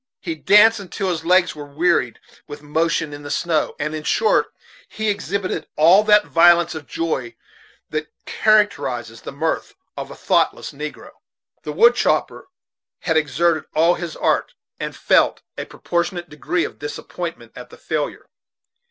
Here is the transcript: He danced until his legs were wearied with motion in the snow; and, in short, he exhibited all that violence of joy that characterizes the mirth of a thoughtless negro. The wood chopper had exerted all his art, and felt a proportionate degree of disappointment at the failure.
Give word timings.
He 0.19 0.33
danced 0.33 0.79
until 0.79 1.09
his 1.11 1.23
legs 1.23 1.55
were 1.55 1.71
wearied 1.71 2.19
with 2.47 2.63
motion 2.63 3.13
in 3.13 3.21
the 3.21 3.29
snow; 3.29 3.75
and, 3.77 3.93
in 3.93 4.01
short, 4.01 4.47
he 4.89 5.11
exhibited 5.11 5.67
all 5.75 6.03
that 6.05 6.25
violence 6.25 6.73
of 6.73 6.87
joy 6.87 7.35
that 7.91 8.09
characterizes 8.25 9.21
the 9.21 9.31
mirth 9.31 9.75
of 9.95 10.09
a 10.09 10.15
thoughtless 10.15 10.71
negro. 10.71 11.11
The 11.61 11.71
wood 11.73 11.93
chopper 11.93 12.47
had 13.01 13.15
exerted 13.15 13.65
all 13.75 13.93
his 13.93 14.15
art, 14.15 14.55
and 14.79 14.95
felt 14.95 15.43
a 15.55 15.65
proportionate 15.65 16.29
degree 16.29 16.63
of 16.63 16.79
disappointment 16.79 17.51
at 17.55 17.69
the 17.69 17.77
failure. 17.77 18.25